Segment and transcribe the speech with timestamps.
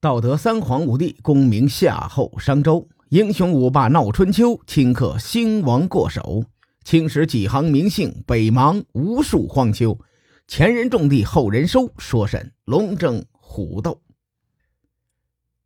[0.00, 6.44] 道德三皇五帝，功名夏后商周，英雄五霸闹春秋，顷刻兴亡过手。
[6.84, 9.98] 青史几行名姓，北邙无数荒丘。
[10.46, 14.00] 前人种地，后人收，说甚龙争虎斗？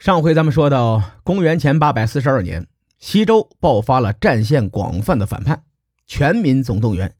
[0.00, 2.66] 上回咱们说到，公元前八百四十二年，
[2.98, 5.62] 西周爆发了战线广泛的反叛，
[6.04, 7.14] 全民总动员，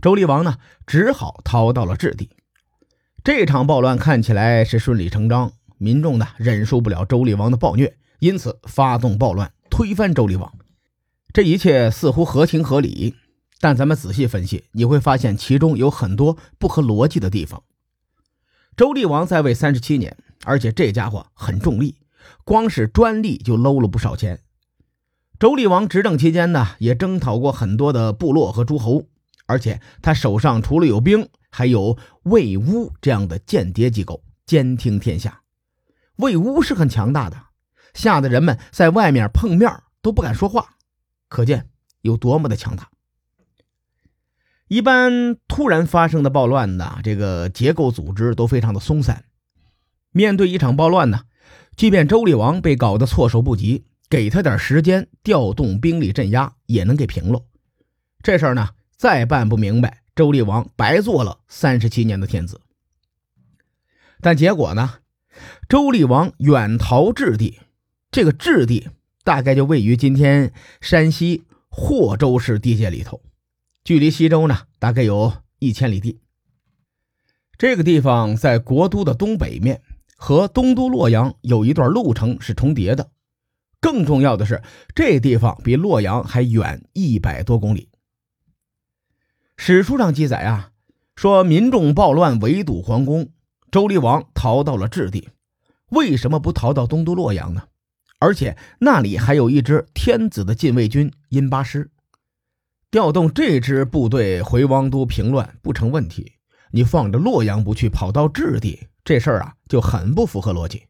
[0.00, 2.30] 周厉王呢只好逃到了质地。
[3.22, 5.52] 这场暴乱看起来是顺理成章。
[5.78, 10.52] 民众呢忍受不了周厉王的暴虐，因此发动暴乱，推翻周厉王。
[11.32, 13.14] 这一切似乎合情合理，
[13.60, 17.62] 但咱们仔细分析，你会发现其中有很多不合逻辑的地方。
[18.76, 21.96] 周厉王在位三十七年，而且这家伙很重利，
[22.44, 24.40] 光是专利就搂了不少钱。
[25.38, 29.04] 周厉王执政期间呢，也征讨过很多的部落和诸侯，
[29.46, 35.42] 而且他手上除了有兵，还有魏乌这样的间谍机构监听天下。
[36.16, 37.36] 魏乌是很强大的，
[37.94, 39.70] 吓得人们在外面碰面
[40.02, 40.76] 都不敢说话，
[41.28, 41.68] 可见
[42.00, 42.90] 有多么的强大。
[44.68, 49.24] 一般突然发生的暴乱呢，这个结构组织都非常的松散。
[50.10, 51.22] 面对一场暴乱呢，
[51.76, 57.44] 即便周厉王被搞得措手不及，给他点时间调动兵力镇压，也能给平了。
[58.22, 62.60] 这事儿呢，再办不明白，周厉王白做了三十七年的天子。
[64.20, 64.94] 但结果呢？
[65.68, 67.60] 周厉王远逃质地，
[68.10, 68.88] 这个质地
[69.24, 73.20] 大概就位于今天山西霍州市地界里头，
[73.84, 76.20] 距离西周呢大概有一千里地。
[77.58, 79.82] 这个地方在国都的东北面，
[80.16, 83.10] 和东都洛阳有一段路程是重叠的。
[83.80, 84.62] 更重要的是，
[84.94, 87.88] 这地方比洛阳还远一百多公里。
[89.56, 90.72] 史书上记载啊，
[91.14, 93.30] 说民众暴乱围堵皇宫。
[93.70, 95.30] 周厉王逃到了质地，
[95.90, 97.64] 为什么不逃到东都洛阳呢？
[98.18, 101.90] 而且那里还有一支天子的禁卫军殷巴师，
[102.90, 106.32] 调动这支部队回王都平乱不成问题。
[106.70, 110.84] 你放着洛阳不去，跑到质地，这事儿啊就很不符合逻辑。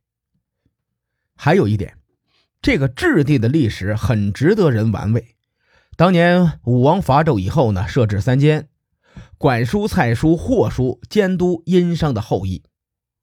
[1.34, 1.98] 还有一点，
[2.62, 5.36] 这个质地的历史很值得人玩味。
[5.96, 8.68] 当年武王伐纣以后呢，设置三监。
[9.38, 12.62] 管叔、蔡叔、霍叔监督殷商的后裔，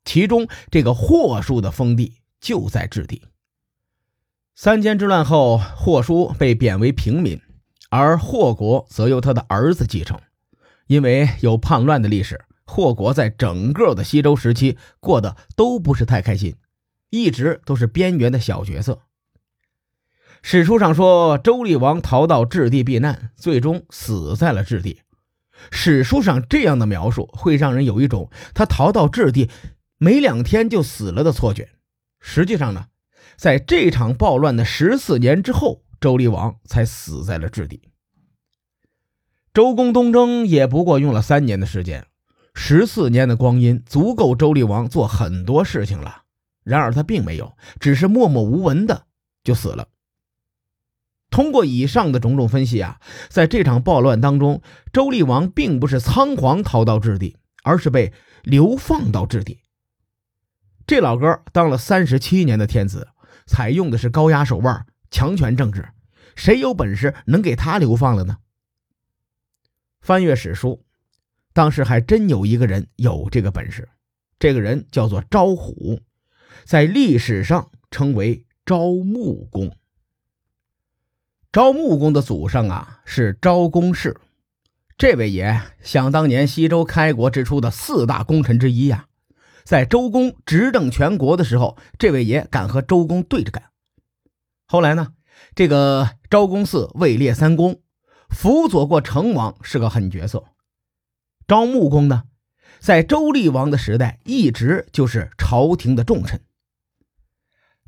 [0.05, 3.23] 其中这个霍叔的封地就在质地。
[4.55, 7.41] 三监之乱后，霍叔被贬为平民，
[7.89, 10.19] 而霍国则由他的儿子继承。
[10.85, 16.55] 因为有叛乱的历史，霍国在整个的西周时期过得都不是太开心，
[17.09, 19.01] 一直都是边缘的小角色。
[20.43, 25.01] 史书上说，周厉王逃到质地避难，最终死在了质地。
[25.71, 29.49] 史书上这样的描述会让人有一种他逃到质地
[29.97, 31.69] 没两天就死了的错觉。
[32.19, 32.87] 实际上呢，
[33.35, 37.81] 在这场暴乱的十四年之后，周厉王才死在了质地。
[39.53, 42.07] 周公东征也不过用了三年的时间，
[42.53, 46.23] 十四年的光阴足够周厉王做很多事情了。
[46.63, 49.05] 然而他并没有，只是默默无闻的
[49.43, 49.87] 就死了。
[51.33, 54.61] 通过以上的种种分析啊，在这场暴乱当中，
[54.93, 58.13] 周厉王并不是仓皇逃到质地，而是被
[58.43, 59.59] 流放到质地。
[60.85, 63.07] 这老哥当了三十七年的天子，
[63.47, 65.89] 采用的是高压手腕、强权政治，
[66.35, 68.37] 谁有本事能给他流放了呢？
[70.01, 70.85] 翻阅史书，
[71.51, 73.89] 当时还真有一个人有这个本事，
[74.37, 75.99] 这个人叫做昭虎，
[76.63, 79.75] 在历史上称为昭穆公。
[81.53, 84.17] 昭穆公的祖上啊是昭公氏，
[84.97, 89.05] 这位爷想当年西周开国之初的四大功臣之一呀。
[89.63, 93.65] 在周公执政全国的时候，这位爷敢和周公对着干。
[94.65, 95.09] 后来呢，
[95.53, 97.79] 这个昭公嗣位列三公，
[98.29, 100.45] 辅佐过成王，是个狠角色。
[101.45, 102.23] 昭穆公呢，
[102.79, 106.41] 在周厉王的时代一直就是朝廷的重臣。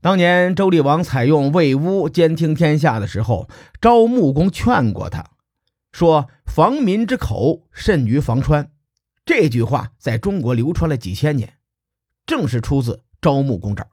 [0.02, 3.50] 当年周厉王采用魏乌监听天下的时候，
[3.82, 5.32] 昭穆公劝过他，
[5.92, 8.72] 说：“防民之口，甚于防川。”
[9.26, 11.56] 这句话在中国流传了几千年，
[12.28, 13.90] 正是出自昭穆公这儿。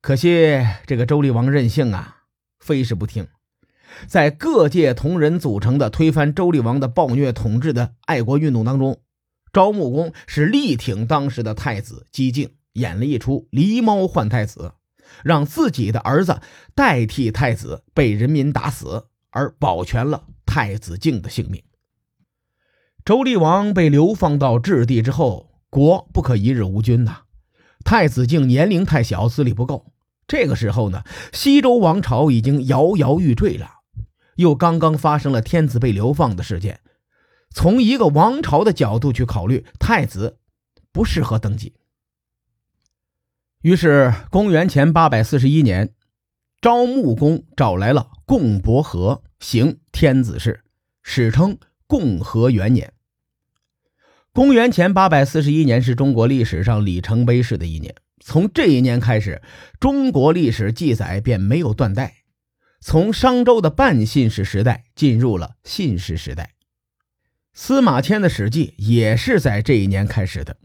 [0.00, 2.22] 可惜这个周厉王任性啊，
[2.58, 3.28] 非是不听，
[4.06, 9.02] 在各界同仁组成的推翻周厉王的暴虐统治的爱国运动当中，
[9.52, 12.54] 昭穆公是力挺当时的太子姬敬。
[12.78, 14.72] 演了一出狸猫换太子，
[15.22, 16.40] 让自己的儿子
[16.74, 21.62] 代替太子被人民打死，而保全了太子敬的性命。
[23.04, 27.22] 周厉王被流放到质地之后，国不可一日无君呐。
[27.84, 29.92] 太子敬年龄太小，资历不够。
[30.26, 33.70] 这个时候呢，西周王朝已经摇摇欲坠了，
[34.36, 36.80] 又刚刚发生了天子被流放的事件。
[37.50, 40.38] 从一个王朝的角度去考虑，太子
[40.92, 41.72] 不适合登基。
[43.60, 45.92] 于是，公元前八百四十一年，
[46.60, 50.60] 昭穆公找来了共伯和，行天子事，
[51.02, 51.58] 史称
[51.88, 52.92] 共和元年。
[54.32, 57.92] 公元前八百四十一年是中国历史上里程碑式的一年。
[58.20, 59.42] 从这一年开始，
[59.80, 62.18] 中国历史记载便没有断代，
[62.80, 66.54] 从商周的半信史时代进入了信史时代。
[67.52, 70.56] 司马迁的《史记》也是在这一年开始的。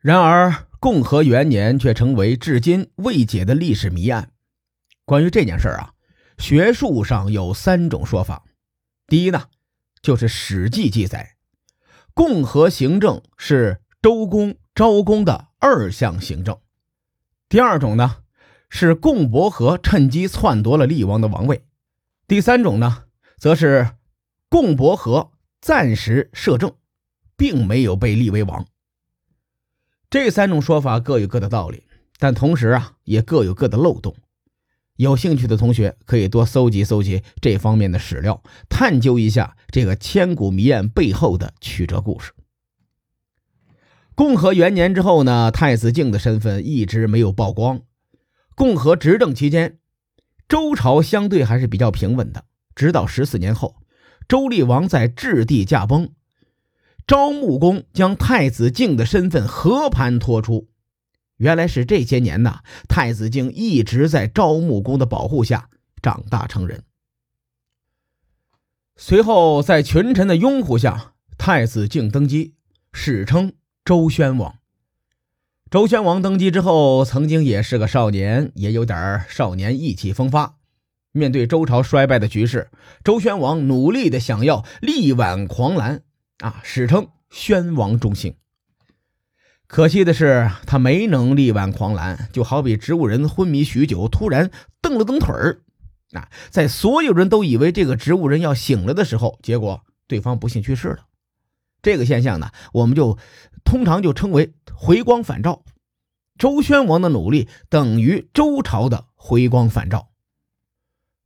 [0.00, 4.30] 然而，共和元年却成为至今未解的历史谜案。
[5.04, 5.92] 关于这件事啊，
[6.38, 8.44] 学术上有三种说法。
[9.06, 9.44] 第一呢，
[10.00, 11.36] 就是《史记》记载，
[12.14, 16.58] 共和行政是周公、昭公的二项行政。
[17.48, 18.18] 第二种呢，
[18.68, 21.64] 是共伯和趁机篡夺了厉王的王位。
[22.26, 23.04] 第三种呢，
[23.36, 23.90] 则是
[24.48, 25.32] 共伯和。
[25.60, 26.72] 暂时摄政，
[27.36, 28.64] 并没有被立为王。
[30.10, 31.82] 这三种说法各有各的道理，
[32.18, 34.16] 但同时啊，也各有各的漏洞。
[34.96, 42.32] 有兴趣的同学可以多搜集搜集这方面的史料，探究一下这个千古谜案背后的曲折故事。
[44.14, 47.82] 共和元年之后呢，太子敬的身份一直没有曝光。
[48.56, 49.78] 共和执政期间，
[50.48, 53.76] 周朝相对还是比较平稳的，直到十四年后。
[54.26, 56.10] 周厉王在质地驾崩，
[57.08, 60.68] 昭穆公将太子敬的身份和盘托出。
[61.38, 65.70] 原来是这些年呐，太子敬一直在昭穆公的保护下
[66.02, 66.84] 长大成人。
[68.96, 72.52] 随后，在群臣的拥护下，太子敬登基，
[72.92, 73.54] 史称
[73.84, 74.56] 周宣王。
[75.70, 80.58] 周宣王登基之后，曾经也是个少年，也有点少年意气风发。
[81.12, 82.70] 面对周朝衰败的局势，
[83.02, 86.02] 周宣王努力的想要力挽狂澜
[86.38, 88.34] 啊，史称宣王中兴。
[89.66, 94.50] 可惜的是，他没能力挽狂澜，就好比植物人昏迷许久，突然
[94.80, 95.60] 蹬了蹬腿儿
[96.12, 101.00] 啊，在所有人都以为这个植物人要醒了的时候，结果对方不幸去世了。
[101.82, 103.18] 这个现象呢，我们就
[103.64, 105.62] 通常就称为回光返照。
[106.38, 110.08] 周宣王的努力等于周朝的回光返照。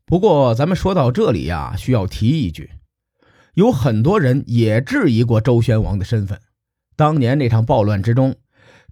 [0.05, 2.73] 不过，咱们说到这里呀，需要提一句，
[3.55, 6.41] 有很多人也质疑过周宣王的身份。
[6.97, 8.37] 当年那场暴乱之中，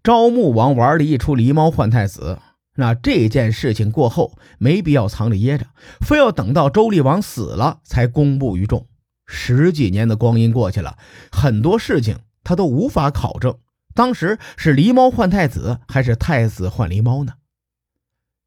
[0.02, 2.38] 昭穆王玩了一出狸猫换太子，
[2.76, 5.66] 那这件事情过后，没必要藏着掖着，
[6.00, 8.86] 非要等到周厉王死了才公布于众。
[9.26, 10.98] 十几年的光阴过去了，
[11.30, 13.56] 很多事情他都无法考证，
[13.94, 17.34] 当时是狸猫换太子，还是太子换狸猫呢？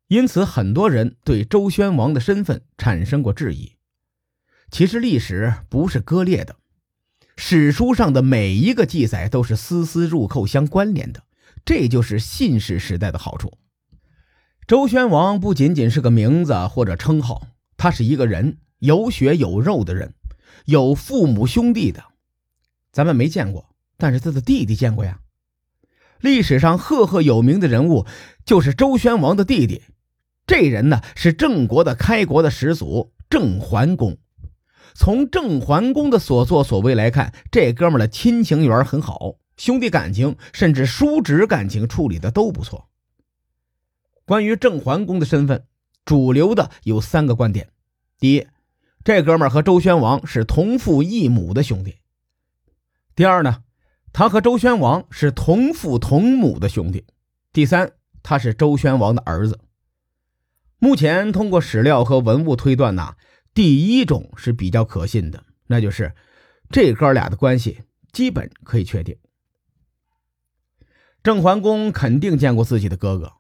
[0.10, 3.73] 因此，很多人对周宣王的身份产生过质疑。
[4.74, 6.56] 其实，历史不是割裂的，
[7.38, 11.22] 史书上的每一个记载都是丝丝入扣、相关联的。
[11.64, 13.54] 这就是信史时代的好处。
[14.66, 20.16] 周宣王不仅仅是个名字或者称号，他是一个人，有血有肉的人，
[20.66, 22.04] 有父母兄弟的。
[22.92, 25.20] 咱们没见过，但是他的弟弟见过呀。
[26.20, 28.08] 历史上赫赫有名的人物
[28.44, 29.84] 就是周宣王的弟弟。
[30.48, 34.18] 这人呢是郑国的开国的始祖郑桓公。
[34.96, 42.88] 从郑桓公的所作所为来看，这哥们的亲情缘很好，兄弟感情甚至叔侄感情处理的都不错。
[44.26, 45.66] 关于郑桓公的身份，
[46.06, 47.70] 主流的有三个观点：
[48.20, 48.48] 第一，
[49.04, 51.94] 这哥们和周宣王是同父异母的兄弟；
[53.16, 53.64] 第二呢，
[54.14, 57.02] 他和周宣王是同父同母的兄弟；
[57.52, 59.60] 第三，他是周宣王的儿子。
[60.80, 63.16] 目前通过史料和文物推断呢，
[63.54, 66.14] 第一种是比较可信的，那就是
[66.70, 67.82] 这哥俩的关系
[68.12, 69.16] 基本可以确定。
[71.22, 73.34] 郑桓公肯定见过自己的哥哥，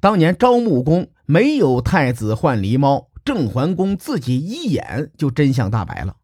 [0.00, 6.16] 当年昭穆公没有太子换狸猫，郑桓公自己一眼就真相大白了。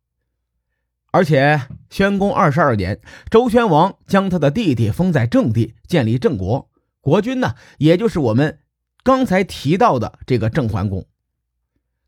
[1.12, 1.60] 而且
[1.90, 6.68] 宣公二十二年，周宣王将他的弟弟封在郑地，建立郑国，
[7.00, 8.58] 国君呢，也就是我们。
[9.04, 11.06] 刚才提到的这个郑桓公，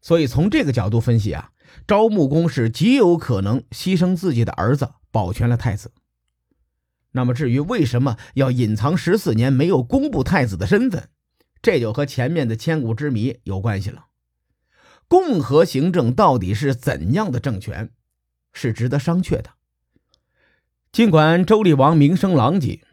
[0.07, 1.51] 所以从这个角度分析啊，
[1.85, 5.91] 昭穆公是极有可能牺牲自己的儿子保全了太子。
[7.11, 11.09] 那么至于为什么要隐藏十四年没有公布太子的身份，
[11.61, 14.07] 这就和前面的千古之谜有关系了。
[15.09, 17.91] 共和行政到底是怎样的政权，
[18.53, 19.51] 是值得商榷的。
[20.93, 22.85] 尽管周厉王名声狼藉，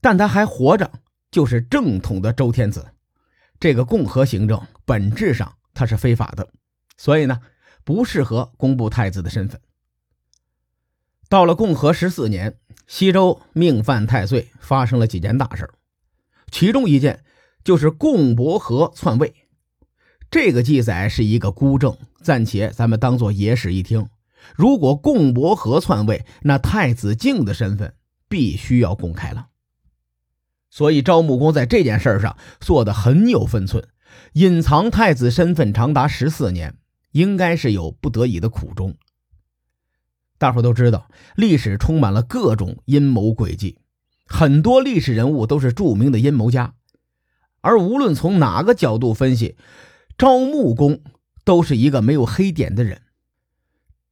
[0.00, 0.90] 但他还活着。
[1.30, 2.92] 就是正统的周天子。
[3.60, 6.48] 这个共和行政本质上他是非法的，
[6.96, 7.40] 所以呢，
[7.84, 9.60] 不适合公布太子的身份。
[11.28, 15.68] 到了共和十四年，西周命犯太岁，发生了几件大事
[16.50, 17.24] 其中一件
[17.62, 19.34] 就是共伯和篡位。
[20.30, 24.08] 这个记载是一个孤证，暂且咱们当做野史一听。
[24.54, 27.94] 如果共伯和篡位，那太子敬的身份
[28.28, 29.48] 必须要公开了。
[30.70, 33.88] 所以赵穆公在这件事上做的很有分寸，
[34.32, 36.74] 隐藏太子身份长达十四年，
[37.12, 38.94] 应该是有不得已的苦衷。
[40.38, 43.78] 大伙都知道，历史充满了各种阴谋诡计，
[44.26, 46.74] 很多历史人物都是著名的阴谋家，
[47.60, 49.56] 而无论从哪个角度分析，
[50.18, 51.00] 招穆公
[51.44, 53.02] 都是一个没有黑点的人。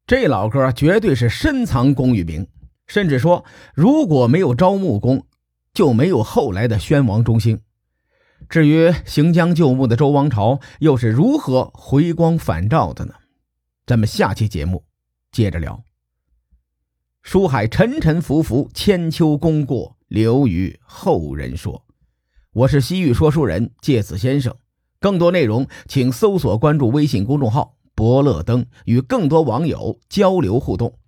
[0.07, 2.49] 这老哥绝对是深藏功与名，
[2.87, 3.45] 甚至说，
[3.75, 5.27] 如果没有招穆公。
[5.75, 7.61] 就没有后来的宣王中兴。
[8.49, 13.15] 至于行将就木的周王朝又是如何回光返照的呢？
[13.87, 14.85] 咱们下期节目
[15.33, 15.85] 接着聊。
[17.23, 21.85] 书海沉沉浮浮，千秋功过留于后人说。
[22.53, 24.55] 我是西域说书人介子先生。
[25.01, 30.99] 更多内容请搜索关注微信公众号“伯乐灯”，与更多网友交流互动。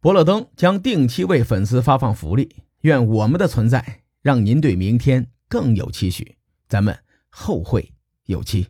[0.00, 2.56] 伯乐灯将定期为粉丝发放福利。
[2.82, 6.35] 愿我们的存在让您对明天更有期许，
[6.68, 7.92] 咱们后会
[8.24, 8.68] 有期。